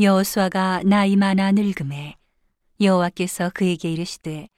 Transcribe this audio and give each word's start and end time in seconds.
여호수아가 0.00 0.82
나이 0.84 1.14
많아 1.14 1.52
늙음에 1.52 2.16
여호와께서 2.80 3.50
그에게 3.54 3.92
이르시되 3.92 4.48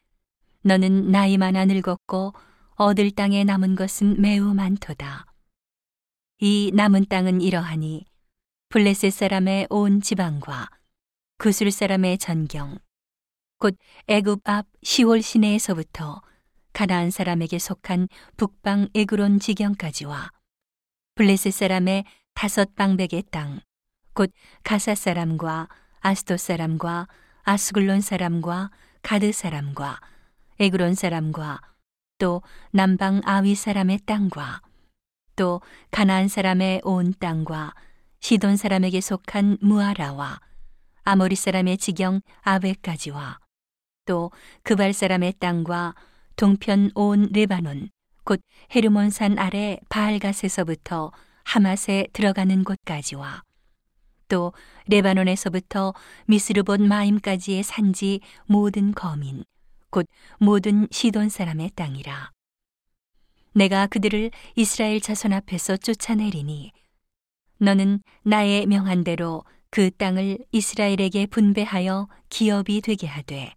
너는 0.63 1.11
나이 1.11 1.37
많아 1.37 1.67
늙었고 1.67 2.33
얻을 2.77 3.11
땅에 3.11 3.45
남은 3.45 3.75
것은 3.77 4.19
매우 4.19 4.55
많도다. 4.55 5.27
이 6.41 6.73
남은 6.75 7.05
땅은 7.11 7.43
이러하니 7.43 8.07
블레셋 8.71 9.13
사람의 9.13 9.67
온 9.69 10.01
지방과 10.01 10.71
구술 11.37 11.71
사람의 11.71 12.17
전경 12.17 12.79
곧 13.59 13.77
애굽 14.07 14.41
앞 14.49 14.67
시월 14.83 15.21
시내에서부터 15.21 16.23
가나안 16.73 17.11
사람에게 17.11 17.59
속한 17.59 18.09
북방 18.39 18.89
에그론 18.95 19.41
지경까지와 19.41 20.31
블레셋 21.15 21.53
사람의 21.53 22.05
다섯 22.33 22.75
방백의 22.75 23.25
땅 23.31 23.61
곧 24.17 24.33
가사 24.65 24.95
사람과 24.95 25.69
아스도 26.01 26.39
사람과 26.39 27.07
아스글론 27.43 28.01
사람과 28.01 28.71
가드 29.03 29.31
사람과 29.31 30.01
에그론 30.59 30.95
사람과 30.95 31.61
또 32.17 32.41
남방 32.71 33.21
아위 33.27 33.55
사람의 33.55 34.01
땅과 34.07 34.63
또 35.37 35.61
가나안 35.91 36.29
사람의 36.29 36.81
온 36.85 37.13
땅과 37.19 37.75
시돈 38.21 38.57
사람에게 38.57 39.03
속한 39.03 39.59
무아라와 39.61 40.41
아모리 41.05 41.37
사람의 41.37 41.77
지경 41.77 42.23
아베까지와 42.41 43.39
또 44.07 44.31
그발 44.63 44.95
사람의 44.95 45.35
땅과 45.41 45.95
동편 46.37 46.93
온 46.95 47.29
레바논 47.35 47.91
곧 48.25 48.41
헤르몬산 48.75 49.39
아래 49.39 49.79
바알갓에서부터 49.91 51.13
하맛에 51.45 52.07
들어가는 52.15 52.65
곳까지와 52.65 53.46
또 54.29 54.53
레바논에서부터 54.89 55.95
미스르본 56.27 56.89
마임까지의 56.89 57.63
산지 57.63 58.21
모든 58.47 58.93
거민 58.93 59.45
곧 59.91 60.07
모든 60.39 60.89
시돈 60.91 61.29
사람의 61.29 61.71
땅이라 61.75 62.33
내가 63.55 63.87
그들을 63.87 64.31
이스라엘 64.55 65.01
자손 65.01 65.33
앞에서 65.33 65.77
쫓아내리니 65.77 66.73
너는 67.59 68.01
나의 68.23 68.67
명한 68.67 69.05
대로 69.05 69.45
그 69.71 69.91
땅을 69.91 70.39
이스라엘에게 70.53 71.27
분배하여 71.27 72.09
기업이 72.29 72.81
되게 72.83 73.07
하되 73.07 73.55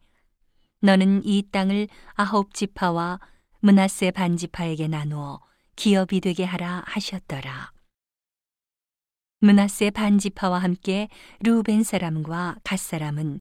너는 0.81 1.21
이 1.25 1.43
땅을 1.51 1.87
아홉 2.13 2.53
지파와 2.53 3.19
문하세 3.59 4.11
반지파에게 4.11 4.87
나누어 4.87 5.41
기업이 5.75 6.21
되게 6.21 6.43
하라 6.43 6.83
하셨더라. 6.85 7.71
문하세 9.41 9.91
반지파와 9.91 10.59
함께 10.59 11.07
루벤 11.39 11.83
사람과 11.83 12.57
갓 12.65 12.77
사람은 12.77 13.39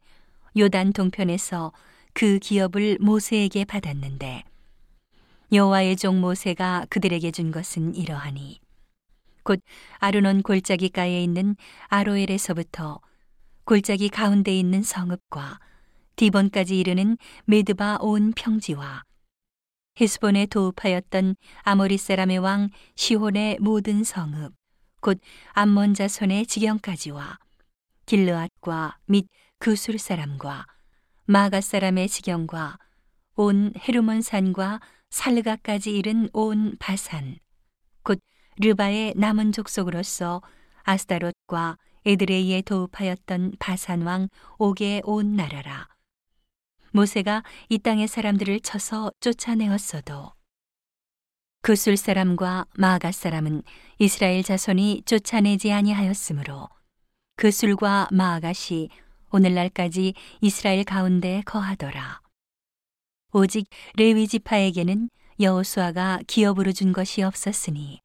요단 0.57 0.93
동편에서 0.93 1.73
그 2.13 2.39
기업을 2.39 2.99
모세에게 3.01 3.65
받았는데 3.65 4.45
여호와의 5.53 5.97
종 5.97 6.21
모세가 6.21 6.87
그들에게 6.89 7.33
준 7.33 7.51
것은 7.51 7.97
이러하니 7.97 8.61
곧 9.43 9.61
아르논 9.99 10.43
골짜기가에 10.43 11.21
있는 11.21 11.57
아로엘에서부터 11.89 13.01
골짜기 13.65 14.09
가운데 14.09 14.57
있는 14.57 14.83
성읍과 14.83 15.59
디본까지 16.15 16.79
이르는 16.79 17.19
메드바 17.47 17.99
온 18.03 18.33
평지와 18.37 19.03
헤스본에 20.01 20.47
도읍하였던 20.47 21.35
아모리 21.63 21.99
사람의 21.99 22.39
왕 22.39 22.71
시혼의 22.95 23.59
모든 23.61 24.05
성읍 24.05 24.53
곧 25.01 25.21
암몬 25.53 25.95
자손의 25.95 26.47
지경까지와. 26.47 27.39
길르앗과 28.07 28.99
및 29.07 29.29
그술 29.59 29.99
사람과 29.99 30.67
마가 31.27 31.61
사람의 31.61 32.09
지경과 32.09 32.79
온 33.35 33.73
헤르몬 33.87 34.23
산과 34.23 34.81
살르가까지 35.11 35.91
이른 35.91 36.29
온 36.33 36.77
바산 36.79 37.39
곧 38.03 38.21
르바의 38.61 39.15
남은 39.17 39.53
족속으로서 39.53 40.43
아스다롯과 40.85 41.77
에드레이에 42.07 42.63
도읍하였던 42.63 43.57
바산 43.59 44.03
왕 44.03 44.29
옥의 44.59 45.03
온 45.05 45.37
나라라. 45.37 45.89
모세가 46.93 47.43
이 47.69 47.79
땅의 47.79 48.09
사람들을 48.09 48.61
쳐서 48.61 49.13
쫓아내었어도 49.21 50.33
그술 51.61 51.97
사람과 51.97 52.67
마가 52.77 53.13
사람은 53.13 53.63
이스라엘 53.99 54.43
자손이 54.43 55.03
쫓아내지 55.05 55.73
아니하였으므로 55.73 56.69
그술과 57.37 58.09
마아갓이 58.13 58.89
오늘날까지 59.31 60.15
이스라엘 60.41 60.85
가운데 60.85 61.43
거하더라. 61.45 62.21
오직 63.33 63.69
레위 63.97 64.27
지파에게는 64.27 65.11
여호수아가 65.41 66.21
기업으로 66.27 66.73
준 66.73 66.93
것이 66.93 67.23
없었으니 67.23 68.01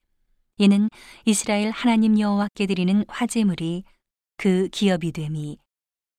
이는 0.58 0.90
이스라엘 1.25 1.72
하나님 1.72 2.19
여호와께 2.19 2.66
드리는 2.66 3.06
화제물이 3.08 3.84
그 4.38 4.68
기업이 4.69 5.12
됨이 5.12 5.58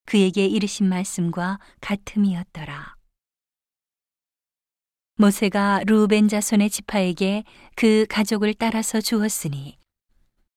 그에게 0.05 0.45
이르신 0.45 0.87
말씀과 0.89 1.59
같음이었더라. 1.81 2.94
모세가 5.17 5.83
루벤 5.85 6.27
자손의 6.27 6.69
지파에게 6.69 7.45
그 7.77 8.05
가족을 8.09 8.53
따라서 8.53 8.99
주었으니 8.99 9.77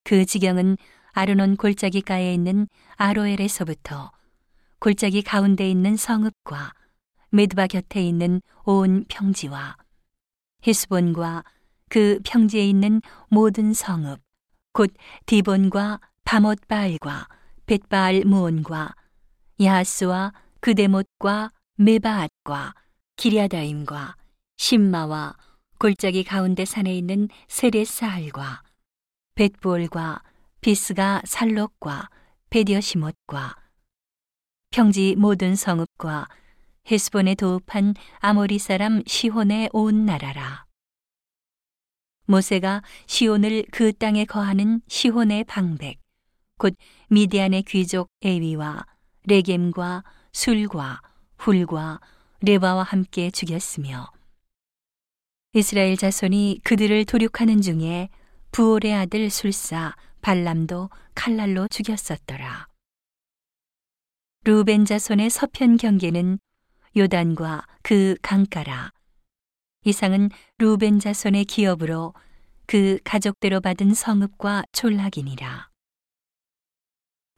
그 0.02 0.24
지경은 0.24 0.76
아르논 1.12 1.56
골짜기가에 1.56 2.34
있는 2.34 2.66
아로엘에서부터 2.96 4.10
골짜기 4.80 5.22
가운데 5.22 5.70
있는 5.70 5.96
성읍과 5.96 6.72
메드바 7.30 7.68
곁에 7.68 8.02
있는 8.02 8.40
온 8.64 9.04
평지와 9.08 9.76
히스본과 10.62 11.44
그 11.88 12.18
평지에 12.24 12.68
있는 12.68 13.00
모든 13.28 13.72
성읍 13.72 14.20
곧 14.72 14.92
디본과 15.26 16.00
바못바알과 16.24 17.28
벳바알 17.66 18.24
무온과 18.24 18.96
야하스와 19.62 20.32
그데못과 20.60 21.52
메바앗과 21.76 22.74
기리아다임과 23.14 24.17
신마와 24.58 25.36
골짜기 25.78 26.24
가운데 26.24 26.64
산에 26.64 26.94
있는 26.94 27.28
세레사알과 27.46 28.62
벳볼과 29.36 30.22
비스가 30.60 31.22
살록과 31.24 32.10
베디어시못과 32.50 33.54
평지 34.70 35.14
모든 35.16 35.54
성읍과 35.54 36.28
헤스본에 36.90 37.36
도읍한 37.36 37.94
아모리 38.18 38.58
사람 38.58 39.02
시혼의 39.06 39.70
온 39.72 40.04
나라라. 40.04 40.66
모세가 42.26 42.82
시온을 43.06 43.64
그 43.70 43.92
땅에 43.92 44.24
거하는 44.24 44.82
시혼의 44.88 45.44
방백, 45.44 46.00
곧 46.58 46.74
미디안의 47.08 47.62
귀족 47.62 48.08
에위와 48.22 48.84
레겜과 49.24 50.02
술과 50.32 51.00
훌과 51.38 52.00
레바와 52.40 52.82
함께 52.82 53.30
죽였으며 53.30 54.17
이스라엘 55.54 55.96
자손이 55.96 56.60
그들을 56.62 57.06
도륙하는 57.06 57.62
중에 57.62 58.10
부올의 58.52 58.94
아들 58.94 59.30
술사 59.30 59.96
발람도 60.20 60.90
칼날로 61.14 61.66
죽였었더라. 61.68 62.66
루벤 64.44 64.84
자손의 64.84 65.30
서편 65.30 65.78
경계는 65.78 66.38
요단과 66.96 67.66
그 67.82 68.16
강가라. 68.20 68.90
이상은 69.84 70.28
루벤 70.58 70.98
자손의 71.00 71.46
기업으로 71.46 72.12
그 72.66 72.98
가족대로 73.02 73.60
받은 73.60 73.94
성읍과 73.94 74.64
촌락이니라. 74.72 75.70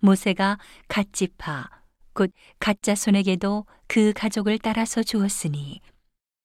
모세가 0.03 0.59
갓지파 0.89 1.71
곧 2.13 2.33
갓자손에게도 2.59 3.67
그 3.87 4.13
가족을 4.15 4.59
따라서 4.59 5.05
주었으니 5.05 5.81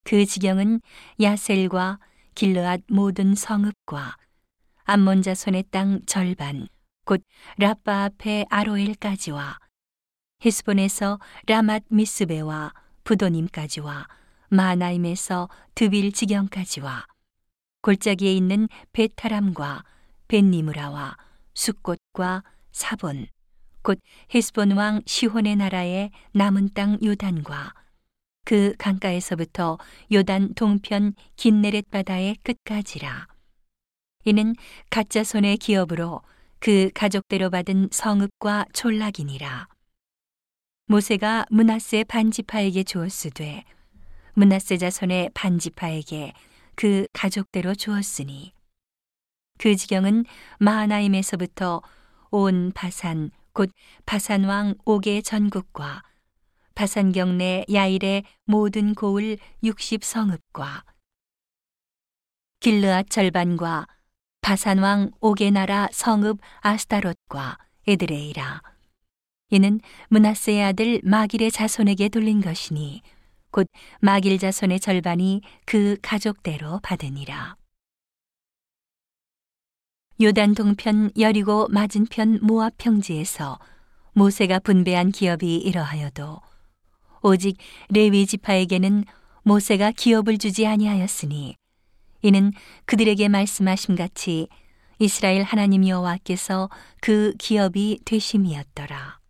그 0.05 0.23
지경은 0.23 0.81
야셀과 1.19 1.99
길르앗 2.35 2.81
모든 2.87 3.33
성읍과 3.33 4.17
암몬 4.83 5.23
자손의 5.23 5.65
땅 5.71 5.99
절반 6.05 6.67
곧 7.05 7.23
라빠 7.57 8.03
앞에 8.03 8.45
아로엘까지와 8.51 9.57
헤스본에서 10.45 11.19
라맛 11.47 11.85
미스베와 11.89 12.71
부도님까지와 13.03 14.07
마나임에서 14.49 15.49
드빌 15.73 16.11
지경까지와 16.11 17.07
골짜기에 17.81 18.31
있는 18.31 18.69
베타람과 18.93 19.83
벤니무라와 20.27 21.17
숫꽃과 21.55 22.43
사본 22.71 23.25
곧 23.81 23.99
헤스본 24.35 24.73
왕 24.73 25.01
시혼의 25.07 25.55
나라의 25.55 26.11
남은 26.33 26.69
땅 26.75 26.99
요단과 27.03 27.73
그 28.45 28.73
강가에서부터 28.77 29.77
요단 30.13 30.53
동편 30.53 31.13
긴네렛 31.35 31.89
바다의 31.89 32.37
끝까지라. 32.43 33.27
이는 34.23 34.55
가짜 34.89 35.23
손의 35.23 35.57
기업으로 35.57 36.21
그 36.59 36.89
가족대로 36.93 37.49
받은 37.49 37.89
성읍과 37.91 38.67
촌락이니라. 38.73 39.67
모세가 40.87 41.45
문하세 41.49 42.03
반지파에게 42.05 42.83
주었으되 42.83 43.63
문하세 44.33 44.77
자손의 44.77 45.31
반지파에게 45.33 46.33
그 46.75 47.07
가족대로 47.13 47.73
주었으니 47.73 48.53
그 49.57 49.75
지경은 49.75 50.25
마하나임에서부터 50.59 51.81
온 52.29 52.71
바산 52.75 53.31
곧 53.53 53.71
바산 54.05 54.43
왕 54.43 54.75
옥의 54.85 55.23
전국과 55.23 56.03
바산 56.75 57.11
경내 57.11 57.65
야일의 57.71 58.23
모든 58.45 58.93
고을 58.93 59.37
60성읍과 59.63 60.83
길르앗 62.59 63.09
절반과 63.09 63.87
바산 64.41 64.79
왕 64.79 65.11
옥의 65.21 65.51
나라 65.51 65.87
성읍 65.91 66.39
아스타롯과 66.59 67.57
에드레이라 67.87 68.61
이는 69.51 69.79
문하세의 70.09 70.63
아들 70.63 71.01
마길의 71.03 71.51
자손에게 71.51 72.09
돌린 72.09 72.41
것이니 72.41 73.01
곧 73.51 73.67
마길 74.01 74.37
자손의 74.37 74.81
절반이 74.81 75.41
그 75.65 75.97
가족대로 76.01 76.81
받으니라. 76.83 77.55
요단 80.21 80.55
동편 80.55 81.11
여리고 81.17 81.67
맞은편 81.69 82.39
모압 82.41 82.73
평지에서 82.77 83.59
모세가 84.13 84.59
분배한 84.59 85.11
기업이 85.11 85.57
이러하여도 85.57 86.41
오직 87.25 87.57
레위 87.89 88.25
지파에게는 88.27 89.03
모세가 89.43 89.91
기업을 89.91 90.37
주지 90.37 90.67
아니하였으니 90.67 91.55
이는 92.21 92.51
그들에게 92.85 93.27
말씀하심 93.29 93.95
같이 93.95 94.47
이스라엘 94.99 95.43
하나님 95.43 95.87
여호와께서 95.87 96.69
그 97.01 97.33
기업이 97.37 97.99
되심이었더라. 98.05 99.24